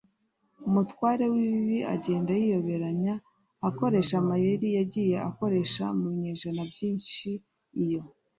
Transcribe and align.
umutware 0.67 1.23
w’ibibi 1.33 1.79
agenda 1.95 2.31
yiyoberanya 2.39 3.13
akoresha 3.69 4.13
amayeri 4.21 4.67
yagiye 4.77 5.15
akoresha 5.29 5.83
mu 5.97 6.05
binyejana 6.11 6.61
byinshi 6.71 7.29
iyo 7.83 8.01